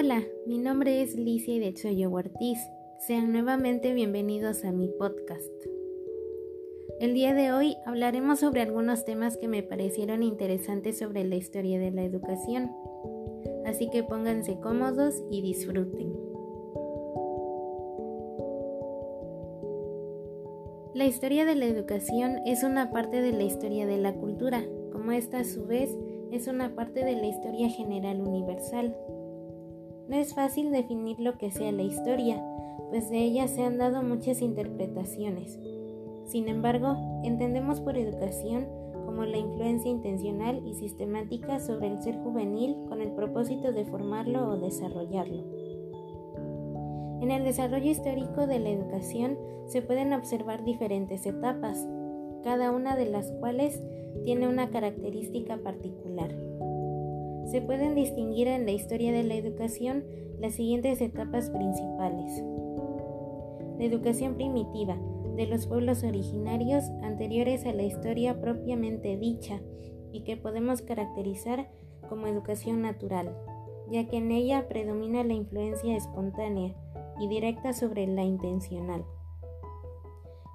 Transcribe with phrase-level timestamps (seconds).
[0.00, 2.60] Hola, mi nombre es Licia de Choyo Ortiz.
[3.00, 5.50] Sean nuevamente bienvenidos a mi podcast.
[7.00, 11.80] El día de hoy hablaremos sobre algunos temas que me parecieron interesantes sobre la historia
[11.80, 12.70] de la educación.
[13.66, 16.12] Así que pónganse cómodos y disfruten.
[20.94, 24.62] La historia de la educación es una parte de la historia de la cultura,
[24.92, 25.90] como esta a su vez
[26.30, 28.96] es una parte de la historia general universal.
[30.08, 32.42] No es fácil definir lo que sea la historia,
[32.88, 35.58] pues de ella se han dado muchas interpretaciones.
[36.24, 38.66] Sin embargo, entendemos por educación
[39.04, 44.48] como la influencia intencional y sistemática sobre el ser juvenil con el propósito de formarlo
[44.48, 45.44] o desarrollarlo.
[47.20, 51.86] En el desarrollo histórico de la educación se pueden observar diferentes etapas,
[52.42, 53.82] cada una de las cuales
[54.24, 56.47] tiene una característica particular.
[57.50, 60.04] Se pueden distinguir en la historia de la educación
[60.38, 62.42] las siguientes etapas principales.
[63.78, 64.96] La educación primitiva,
[65.36, 69.60] de los pueblos originarios anteriores a la historia propiamente dicha
[70.12, 71.70] y que podemos caracterizar
[72.08, 73.36] como educación natural,
[73.90, 76.74] ya que en ella predomina la influencia espontánea
[77.20, 79.04] y directa sobre la intencional.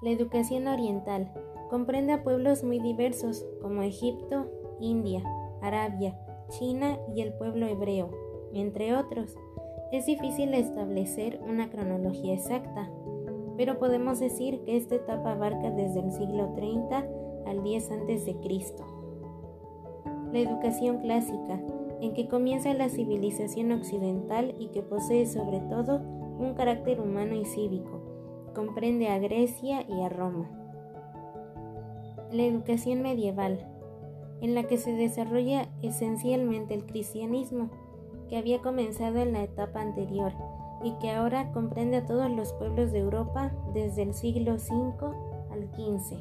[0.02, 1.32] La educación oriental,
[1.74, 4.46] Comprende a pueblos muy diversos como Egipto,
[4.80, 5.24] India,
[5.62, 6.16] Arabia,
[6.48, 8.10] China y el pueblo hebreo,
[8.52, 9.36] entre otros.
[9.92, 12.90] Es difícil establecer una cronología exacta,
[13.56, 17.06] pero podemos decir que esta etapa abarca desde el siglo 30
[17.46, 18.36] al 10 a.C.
[20.32, 21.60] La educación clásica,
[22.00, 26.00] en que comienza la civilización occidental y que posee sobre todo
[26.38, 28.00] un carácter humano y cívico,
[28.54, 30.50] comprende a Grecia y a Roma
[32.34, 33.64] la educación medieval,
[34.40, 37.70] en la que se desarrolla esencialmente el cristianismo,
[38.28, 40.32] que había comenzado en la etapa anterior
[40.82, 44.94] y que ahora comprende a todos los pueblos de Europa desde el siglo V
[45.50, 46.18] al XV.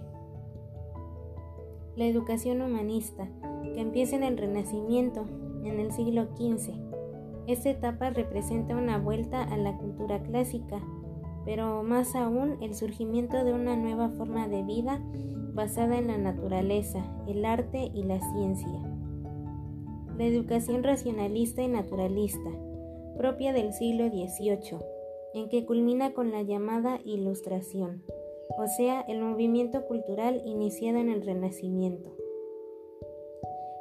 [1.96, 3.28] La educación humanista,
[3.74, 5.26] que empieza en el Renacimiento,
[5.64, 6.74] en el siglo XV.
[7.46, 10.80] Esta etapa representa una vuelta a la cultura clásica,
[11.46, 15.02] pero más aún el surgimiento de una nueva forma de vida
[15.54, 18.80] basada en la naturaleza, el arte y la ciencia.
[20.18, 22.50] La educación racionalista y naturalista,
[23.18, 24.80] propia del siglo XVIII,
[25.34, 28.04] en que culmina con la llamada Ilustración,
[28.58, 32.16] o sea, el movimiento cultural iniciado en el Renacimiento.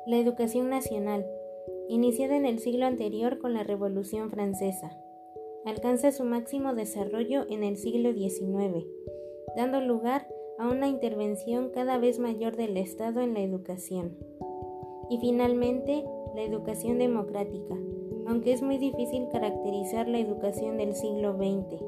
[0.06, 1.26] La educación nacional,
[1.88, 4.98] iniciada en el siglo anterior con la Revolución Francesa,
[5.64, 8.86] alcanza su máximo desarrollo en el siglo XIX,
[9.56, 14.16] dando lugar a una intervención cada vez mayor del Estado en la educación.
[15.10, 16.04] Y finalmente,
[16.34, 17.76] la educación democrática,
[18.26, 21.82] aunque es muy difícil caracterizar la educación del siglo XX.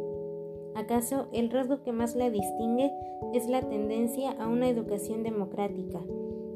[0.75, 2.93] ¿Acaso el rasgo que más la distingue
[3.33, 6.01] es la tendencia a una educación democrática,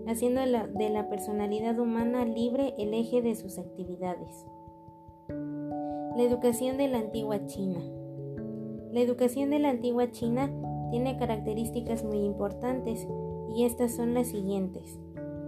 [0.06, 4.44] haciendo de la personalidad humana libre el eje de sus actividades?
[6.16, 7.80] La educación de la antigua China.
[8.92, 10.50] La educación de la antigua China
[10.90, 13.06] tiene características muy importantes
[13.54, 14.98] y estas son las siguientes.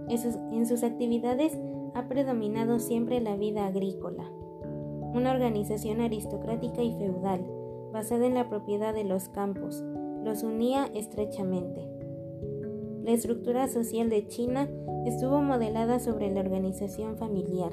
[0.07, 1.57] En sus actividades
[1.93, 4.29] ha predominado siempre la vida agrícola,
[5.13, 7.45] una organización aristocrática y feudal,
[7.93, 9.83] basada en la propiedad de los campos,
[10.23, 11.87] los unía estrechamente.
[13.03, 14.69] La estructura social de China
[15.05, 17.71] estuvo modelada sobre la organización familiar.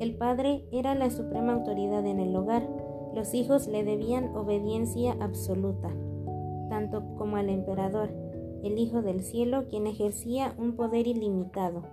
[0.00, 2.68] El padre era la suprema autoridad en el hogar,
[3.14, 5.90] los hijos le debían obediencia absoluta
[6.68, 8.10] tanto como al emperador,
[8.62, 11.84] el Hijo del Cielo, quien ejercía un poder ilimitado.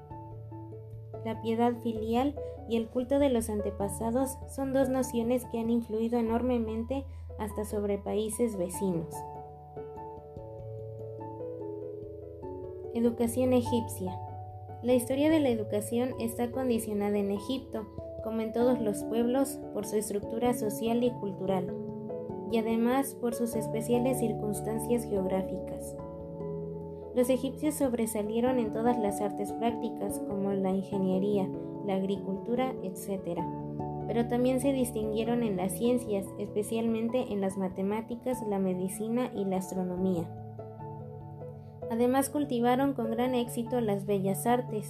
[1.25, 2.35] La piedad filial
[2.69, 7.05] y el culto de los antepasados son dos nociones que han influido enormemente
[7.37, 9.13] hasta sobre países vecinos.
[12.93, 14.17] Educación egipcia.
[14.84, 17.85] La historia de la educación está condicionada en Egipto,
[18.23, 21.91] como en todos los pueblos, por su estructura social y cultural
[22.51, 25.95] y además por sus especiales circunstancias geográficas.
[27.15, 31.49] Los egipcios sobresalieron en todas las artes prácticas como la ingeniería,
[31.85, 33.41] la agricultura, etc.
[34.07, 39.57] Pero también se distinguieron en las ciencias, especialmente en las matemáticas, la medicina y la
[39.57, 40.29] astronomía.
[41.89, 44.89] Además cultivaron con gran éxito las bellas artes,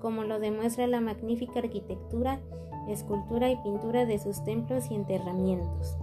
[0.00, 2.40] como lo demuestra la magnífica arquitectura,
[2.88, 5.96] escultura y pintura de sus templos y enterramientos.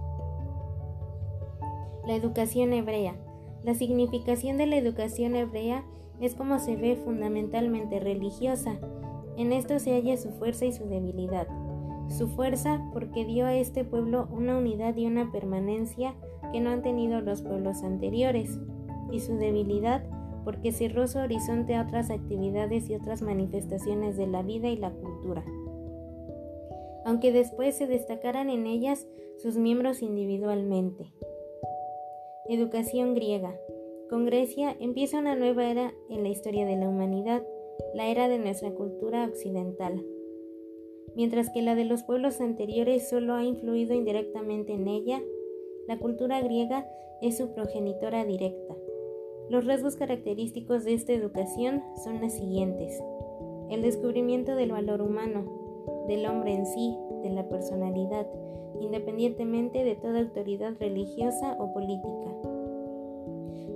[2.06, 3.14] La educación hebrea.
[3.62, 5.84] La significación de la educación hebrea
[6.20, 8.78] es como se ve fundamentalmente religiosa.
[9.36, 11.46] En esto se halla su fuerza y su debilidad.
[12.08, 16.14] su fuerza porque dio a este pueblo una unidad y una permanencia
[16.52, 18.58] que no han tenido los pueblos anteriores,
[19.10, 20.04] y su debilidad
[20.44, 24.90] porque cerró su horizonte a otras actividades y otras manifestaciones de la vida y la
[24.90, 25.44] cultura.
[27.04, 29.06] Aunque después se destacaran en ellas
[29.38, 31.12] sus miembros individualmente.
[32.52, 33.58] Educación griega.
[34.10, 37.46] Con Grecia empieza una nueva era en la historia de la humanidad,
[37.94, 40.04] la era de nuestra cultura occidental.
[41.16, 45.22] Mientras que la de los pueblos anteriores solo ha influido indirectamente en ella,
[45.88, 46.86] la cultura griega
[47.22, 48.76] es su progenitora directa.
[49.48, 53.02] Los rasgos característicos de esta educación son las siguientes.
[53.70, 55.61] El descubrimiento del valor humano,
[56.06, 58.26] del hombre en sí, de la personalidad,
[58.80, 62.32] independientemente de toda autoridad religiosa o política.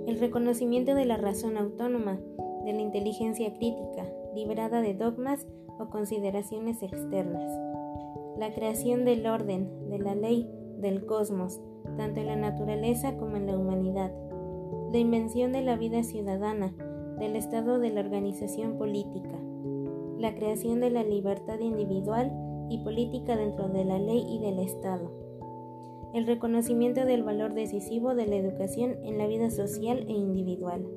[0.07, 2.19] El reconocimiento de la razón autónoma,
[2.65, 5.45] de la inteligencia crítica, liberada de dogmas
[5.79, 7.51] o consideraciones externas.
[8.37, 11.59] La creación del orden, de la ley, del cosmos,
[11.97, 14.11] tanto en la naturaleza como en la humanidad.
[14.91, 16.73] La invención de la vida ciudadana,
[17.19, 19.37] del estado de la organización política.
[20.19, 22.31] La creación de la libertad individual
[22.69, 25.11] y política dentro de la ley y del Estado.
[26.13, 30.87] El reconocimiento del valor decisivo de la educación en la vida social e individual.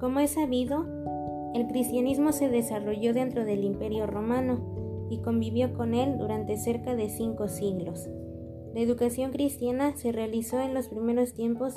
[0.00, 0.86] Como es sabido,
[1.54, 7.10] el cristianismo se desarrolló dentro del Imperio romano y convivió con él durante cerca de
[7.10, 8.08] cinco siglos.
[8.74, 11.74] La educación cristiana se realizó en los primeros tiempos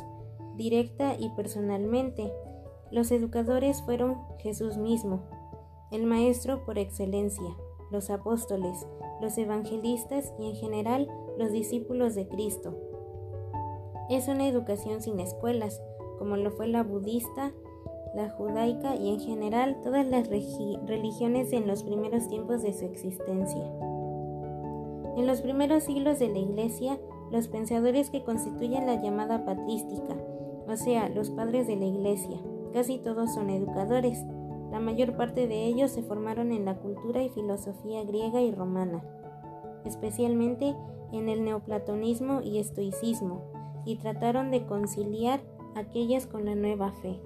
[0.55, 2.31] directa y personalmente.
[2.91, 5.23] Los educadores fueron Jesús mismo,
[5.91, 7.55] el Maestro por excelencia,
[7.91, 8.85] los apóstoles,
[9.21, 12.77] los evangelistas y en general los discípulos de Cristo.
[14.09, 15.81] Es una educación sin escuelas,
[16.19, 17.51] como lo fue la budista,
[18.15, 23.63] la judaica y en general todas las religiones en los primeros tiempos de su existencia.
[25.17, 26.99] En los primeros siglos de la Iglesia,
[27.31, 30.15] los pensadores que constituyen la llamada patrística,
[30.67, 32.39] o sea, los padres de la Iglesia,
[32.73, 34.23] casi todos son educadores.
[34.71, 39.03] La mayor parte de ellos se formaron en la cultura y filosofía griega y romana,
[39.85, 40.75] especialmente
[41.11, 43.43] en el neoplatonismo y estoicismo,
[43.85, 45.41] y trataron de conciliar
[45.75, 47.21] aquellas con la nueva fe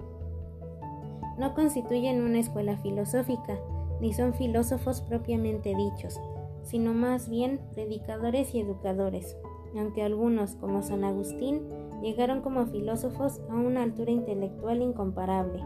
[1.40, 3.58] no constituyen una escuela filosófica,
[3.98, 6.20] ni son filósofos propiamente dichos,
[6.62, 9.38] sino más bien predicadores y educadores,
[9.74, 11.62] aunque algunos, como San Agustín,
[12.02, 15.62] llegaron como filósofos a una altura intelectual incomparable.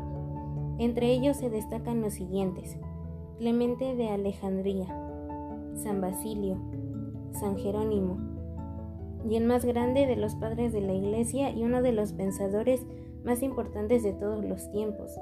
[0.79, 2.79] Entre ellos se destacan los siguientes:
[3.39, 4.87] Clemente de Alejandría,
[5.75, 6.59] San Basilio,
[7.33, 8.19] San Jerónimo,
[9.29, 12.85] y el más grande de los padres de la Iglesia y uno de los pensadores
[13.25, 15.19] más importantes de todos los tiempos,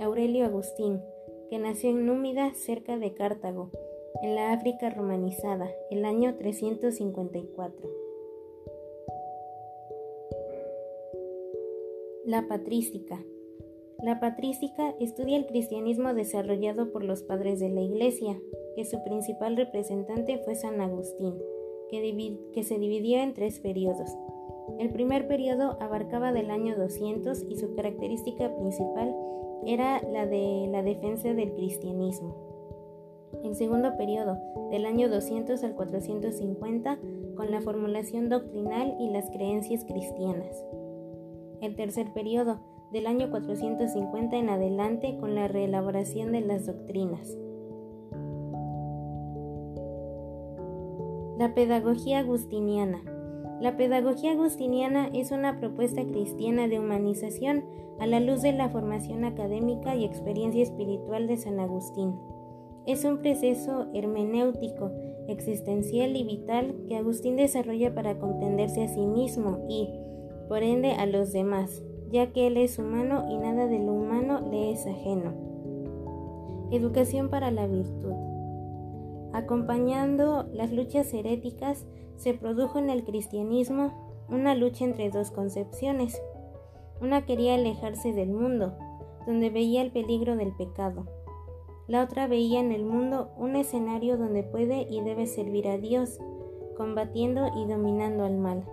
[0.00, 1.00] Aurelio Agustín,
[1.48, 3.70] que nació en Númida, cerca de Cartago,
[4.22, 8.09] en la África romanizada, el año 354.
[12.30, 13.18] La patrística.
[14.04, 18.38] La patrística estudia el cristianismo desarrollado por los padres de la Iglesia,
[18.76, 21.34] que su principal representante fue San Agustín,
[21.90, 24.16] que, se dividía en tres periodos.
[24.78, 29.12] El primer periodo abarcaba del año 200 y su característica principal
[29.66, 32.36] era la de la defensa del cristianismo.
[33.42, 34.38] El segundo periodo,
[34.70, 36.96] del año 200 al 450,
[37.34, 40.64] con la formulación doctrinal y las creencias cristianas.
[41.60, 42.60] El tercer periodo,
[42.92, 47.36] del año 450 en adelante, con la reelaboración de las doctrinas.
[51.38, 53.02] La pedagogía agustiniana.
[53.60, 57.64] La pedagogía agustiniana es una propuesta cristiana de humanización
[57.98, 62.14] a la luz de la formación académica y experiencia espiritual de San Agustín.
[62.86, 64.90] Es un proceso hermenéutico,
[65.28, 69.88] existencial y vital que Agustín desarrolla para comprenderse a sí mismo y,
[70.50, 71.80] por ende, a los demás,
[72.10, 75.32] ya que él es humano y nada de lo humano le es ajeno.
[76.72, 78.14] Educación para la virtud.
[79.32, 86.20] Acompañando las luchas heréticas, se produjo en el cristianismo una lucha entre dos concepciones,
[87.00, 88.74] una quería alejarse del mundo,
[89.28, 91.06] donde veía el peligro del pecado.
[91.86, 96.18] La otra veía en el mundo un escenario donde puede y debe servir a Dios,
[96.76, 98.64] combatiendo y dominando al mal.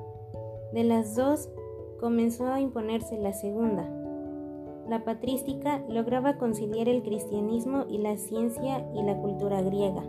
[0.73, 1.49] De las dos,
[1.99, 3.89] comenzó a imponerse la segunda.
[4.87, 10.03] La patrística lograba conciliar el cristianismo y la ciencia y la cultura griega,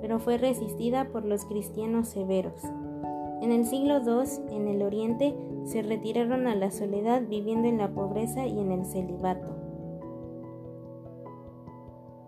[0.00, 2.62] pero fue resistida por los cristianos severos.
[3.42, 7.92] En el siglo II, en el Oriente, se retiraron a la soledad viviendo en la
[7.92, 9.48] pobreza y en el celibato.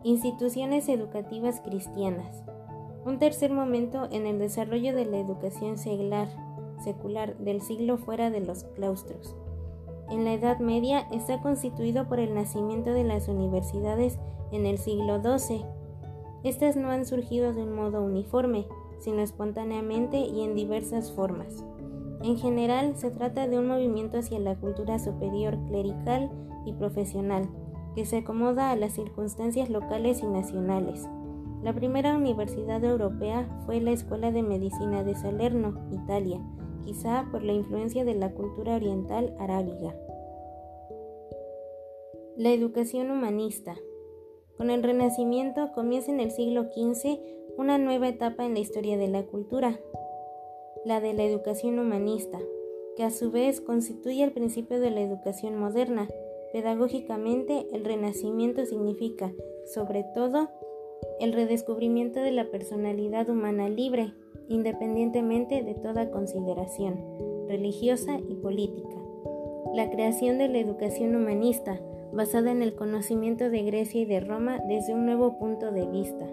[0.04, 2.42] Instituciones educativas cristianas.
[3.04, 6.28] Un tercer momento en el desarrollo de la educación seglar,
[6.82, 9.36] secular del siglo fuera de los claustros.
[10.10, 14.18] En la Edad Media está constituido por el nacimiento de las universidades
[14.50, 15.64] en el siglo XII.
[16.44, 18.66] Estas no han surgido de un modo uniforme,
[18.98, 21.64] sino espontáneamente y en diversas formas.
[22.22, 26.30] En general, se trata de un movimiento hacia la cultura superior clerical
[26.66, 27.48] y profesional,
[27.96, 31.08] que se acomoda a las circunstancias locales y nacionales.
[31.62, 36.40] La primera universidad europea fue la Escuela de Medicina de Salerno, Italia,
[36.84, 39.94] quizá por la influencia de la cultura oriental arábiga.
[42.36, 43.76] La educación humanista.
[44.56, 47.18] Con el Renacimiento comienza en el siglo XV
[47.58, 49.78] una nueva etapa en la historia de la cultura,
[50.84, 52.38] la de la educación humanista,
[52.96, 56.08] que a su vez constituye el principio de la educación moderna.
[56.52, 59.32] Pedagógicamente, el renacimiento significa,
[59.66, 60.50] sobre todo,
[61.20, 64.12] el redescubrimiento de la personalidad humana libre,
[64.48, 66.96] independientemente de toda consideración
[67.48, 68.96] religiosa y política.
[69.74, 71.80] La creación de la educación humanista,
[72.12, 76.26] basada en el conocimiento de Grecia y de Roma desde un nuevo punto de vista.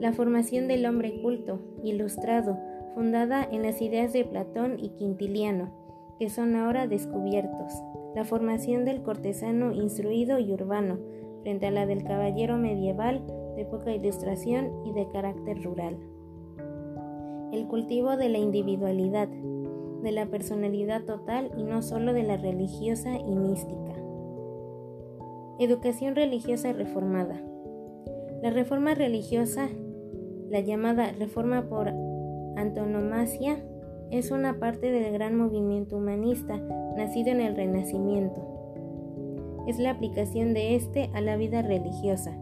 [0.00, 2.58] La formación del hombre culto, ilustrado,
[2.94, 5.70] fundada en las ideas de Platón y Quintiliano,
[6.18, 7.72] que son ahora descubiertos,
[8.14, 10.98] la formación del cortesano instruido y urbano,
[11.42, 13.24] frente a la del caballero medieval
[13.56, 15.96] de poca ilustración y de carácter rural.
[17.52, 23.16] El cultivo de la individualidad, de la personalidad total y no solo de la religiosa
[23.18, 23.94] y mística.
[25.58, 27.40] Educación religiosa reformada.
[28.42, 29.68] La reforma religiosa,
[30.48, 31.88] la llamada reforma por
[32.56, 33.64] antonomasia
[34.10, 36.56] es una parte del gran movimiento humanista
[36.96, 38.44] nacido en el Renacimiento.
[39.66, 42.36] Es la aplicación de este a la vida religiosa.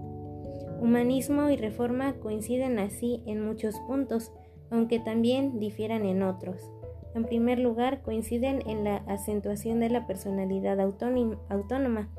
[0.81, 4.31] Humanismo y reforma coinciden así en muchos puntos,
[4.71, 6.71] aunque también difieran en otros.
[7.15, 12.11] En primer lugar, coinciden en la acentuación de la personalidad autónoma,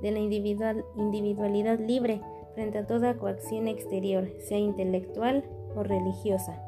[0.00, 2.20] de la individualidad libre
[2.54, 5.44] frente a toda coacción exterior, sea intelectual
[5.74, 6.62] o religiosa.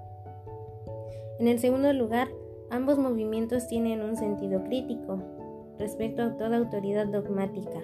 [1.38, 2.28] En el segundo lugar,
[2.70, 5.18] ambos movimientos tienen un sentido crítico
[5.78, 7.82] respecto a toda autoridad dogmática.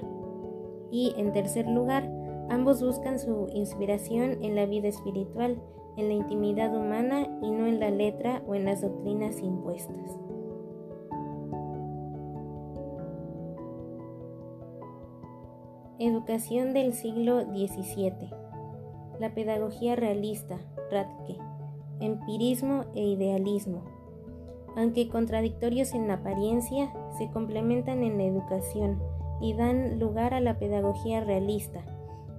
[0.90, 2.10] Y en tercer lugar,
[2.48, 5.62] ambos buscan su inspiración en la vida espiritual,
[5.96, 10.18] en la intimidad humana y no en la letra o en las doctrinas impuestas.
[15.98, 18.30] Educación del siglo XVII.
[19.20, 20.58] La pedagogía realista,
[20.90, 21.38] Radke
[22.02, 23.84] empirismo e idealismo.
[24.76, 29.00] Aunque contradictorios en apariencia, se complementan en la educación
[29.40, 31.84] y dan lugar a la pedagogía realista,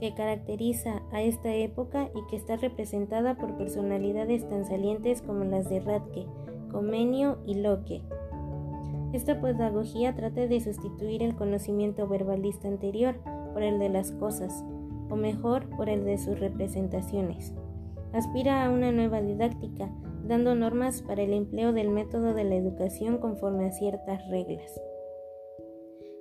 [0.03, 5.69] que caracteriza a esta época y que está representada por personalidades tan salientes como las
[5.69, 6.27] de Radke,
[6.74, 8.01] Comenio y Locke.
[9.13, 13.15] Esta pedagogía trata de sustituir el conocimiento verbalista anterior
[13.53, 14.65] por el de las cosas,
[15.10, 17.53] o mejor, por el de sus representaciones
[18.12, 19.89] aspira a una nueva didáctica,
[20.27, 24.69] dando normas para el empleo del método de la educación conforme a ciertas reglas.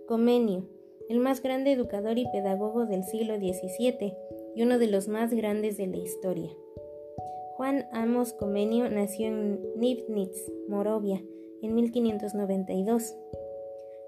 [0.09, 0.67] Comenio,
[1.13, 4.15] el más grande educador y pedagogo del siglo XVII
[4.57, 6.51] y uno de los más grandes de la historia.
[7.57, 11.23] Juan Amos Comenio nació en Nivnitz, Morovia,
[11.61, 13.15] en 1592.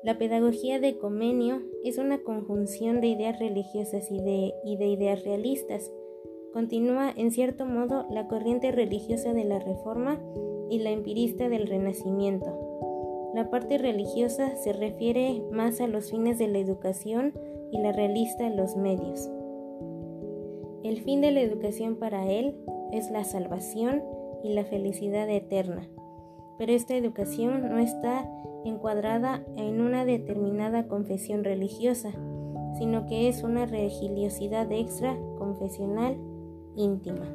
[0.02, 5.24] La pedagogía de Comenio es una conjunción de ideas religiosas y de, y de ideas
[5.24, 5.92] realistas,
[6.54, 10.22] continúa en cierto modo la corriente religiosa de la Reforma
[10.70, 12.73] y la empirista del Renacimiento.
[13.34, 17.34] La parte religiosa se refiere más a los fines de la educación
[17.72, 19.28] y la realista a los medios.
[20.84, 22.54] El fin de la educación para él
[22.92, 24.04] es la salvación
[24.44, 25.88] y la felicidad eterna,
[26.58, 28.30] pero esta educación no está
[28.64, 32.12] encuadrada en una determinada confesión religiosa,
[32.78, 36.16] sino que es una religiosidad extra confesional
[36.76, 37.26] íntima.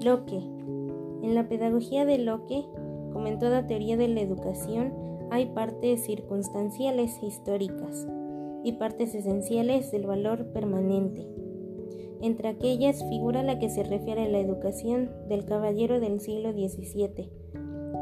[0.00, 0.40] Locke.
[1.20, 2.64] En la pedagogía de Locke,
[3.18, 4.92] como en toda teoría de la educación,
[5.32, 8.06] hay partes circunstanciales históricas
[8.62, 11.26] y partes esenciales del valor permanente.
[12.22, 17.28] Entre aquellas figura la que se refiere a la educación del caballero del siglo XVII,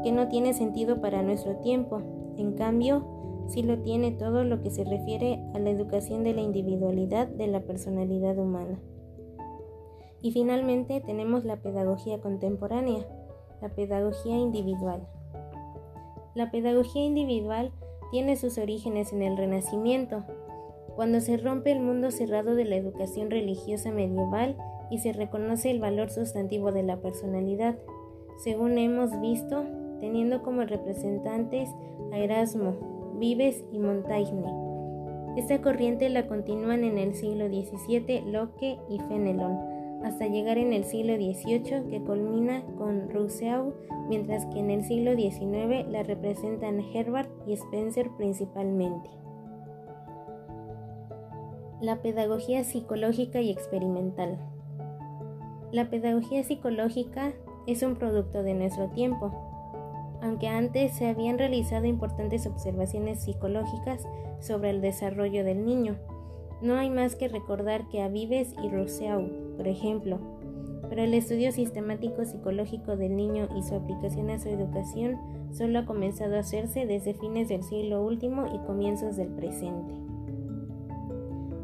[0.03, 1.99] que no tiene sentido para nuestro tiempo,
[2.37, 3.03] en cambio,
[3.47, 7.47] sí lo tiene todo lo que se refiere a la educación de la individualidad de
[7.47, 8.79] la personalidad humana.
[10.21, 13.07] Y finalmente tenemos la pedagogía contemporánea,
[13.61, 15.07] la pedagogía individual.
[16.35, 17.71] La pedagogía individual
[18.11, 20.23] tiene sus orígenes en el Renacimiento,
[20.95, 24.57] cuando se rompe el mundo cerrado de la educación religiosa medieval
[24.89, 27.77] y se reconoce el valor sustantivo de la personalidad,
[28.43, 29.63] según hemos visto,
[29.99, 31.69] teniendo como representantes
[32.11, 34.45] a Erasmo, Vives y Montaigne.
[35.37, 40.83] Esta corriente la continúan en el siglo XVII Locke y Fenelon, hasta llegar en el
[40.83, 43.73] siglo XVIII que culmina con Rousseau,
[44.09, 49.09] mientras que en el siglo XIX la representan Herbert y Spencer principalmente.
[51.81, 54.39] La pedagogía psicológica y experimental.
[55.71, 57.33] La pedagogía psicológica
[57.67, 59.31] es un producto de nuestro tiempo.
[60.21, 64.07] Aunque antes se habían realizado importantes observaciones psicológicas
[64.39, 65.97] sobre el desarrollo del niño,
[66.61, 70.19] no hay más que recordar que a Vives y Rousseau, por ejemplo,
[70.89, 75.17] pero el estudio sistemático psicológico del niño y su aplicación a su educación
[75.51, 79.93] solo ha comenzado a hacerse desde fines del siglo último y comienzos del presente.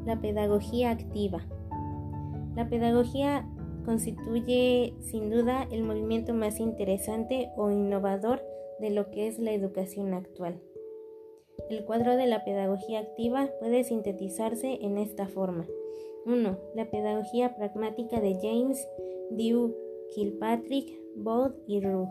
[0.05, 1.45] La pedagogía activa.
[2.55, 3.47] La pedagogía
[3.85, 8.41] constituye sin duda el movimiento más interesante o innovador
[8.79, 10.59] de lo que es la educación actual.
[11.69, 15.67] El cuadro de la pedagogía activa puede sintetizarse en esta forma.
[16.25, 16.57] 1.
[16.75, 18.87] La pedagogía pragmática de James,
[19.31, 19.75] Dew,
[20.13, 22.09] Kilpatrick, Bode y Rugg.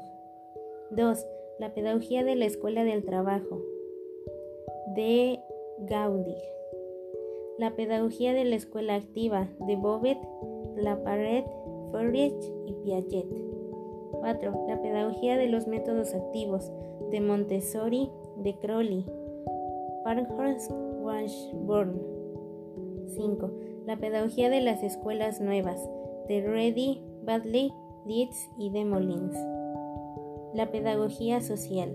[0.91, 1.27] 2.
[1.59, 3.63] La pedagogía de la escuela del trabajo
[4.95, 5.41] de
[5.81, 6.37] Gaudig.
[7.59, 10.19] La pedagogía de la escuela activa de Bobet,
[10.77, 11.49] Laparette,
[11.91, 12.33] Fourier
[12.67, 13.29] y Piaget.
[14.13, 14.67] 4.
[14.69, 16.71] La pedagogía de los métodos activos
[17.11, 19.07] de Montessori, de Crowley,
[20.05, 22.01] Parkhurst, Washburn.
[23.15, 23.51] 5.
[23.87, 25.79] La pedagogía de las escuelas nuevas
[26.29, 27.73] de Reddy, Badley,
[28.05, 29.37] Leeds y de Molins.
[30.55, 31.91] La pedagogía social.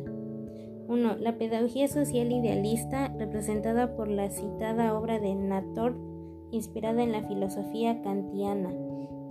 [0.87, 1.17] 1.
[1.17, 5.97] La pedagogía social idealista representada por la citada obra de Nator,
[6.51, 8.73] inspirada en la filosofía kantiana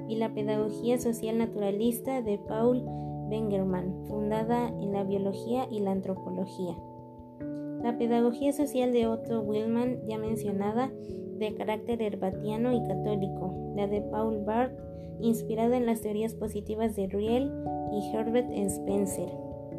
[0.06, 2.84] y la pedagogía social naturalista de Paul
[3.30, 6.76] Wengermann, fundada en la biología y la antropología.
[7.86, 10.90] La pedagogía social de Otto Willmann, ya mencionada,
[11.38, 14.76] de carácter herbatiano y católico, la de Paul Barth,
[15.20, 17.52] inspirada en las teorías positivas de Riel
[17.92, 19.28] y Herbert Spencer,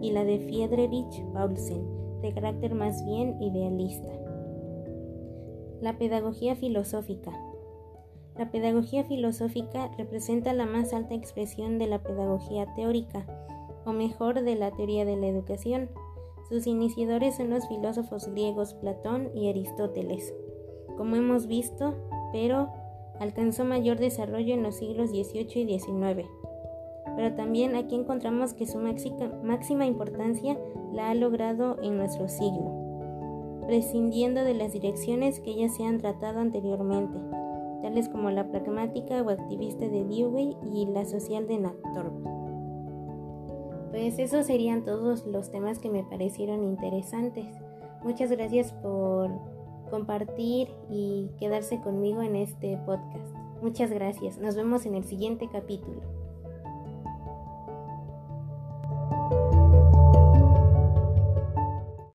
[0.01, 1.85] y la de Friedrich Paulsen,
[2.21, 4.13] de carácter más bien idealista.
[5.81, 7.33] La pedagogía filosófica.
[8.37, 13.25] La pedagogía filosófica representa la más alta expresión de la pedagogía teórica,
[13.83, 15.89] o mejor, de la teoría de la educación.
[16.49, 20.33] Sus iniciadores son los filósofos griegos Platón y Aristóteles.
[20.97, 21.95] Como hemos visto,
[22.31, 22.69] pero
[23.19, 26.27] alcanzó mayor desarrollo en los siglos XVIII y XIX.
[27.15, 30.57] Pero también aquí encontramos que su máxima importancia
[30.93, 36.39] la ha logrado en nuestro siglo, prescindiendo de las direcciones que ya se han tratado
[36.39, 37.17] anteriormente
[37.81, 42.36] tales como la pragmática o activista de Dewey y la social de Napthorpe.
[43.97, 47.47] Pues esos serían todos los temas que me parecieron interesantes.
[48.03, 49.31] Muchas gracias por
[49.89, 53.33] compartir y quedarse conmigo en este podcast.
[53.63, 54.37] Muchas gracias.
[54.37, 56.16] Nos vemos en el siguiente capítulo.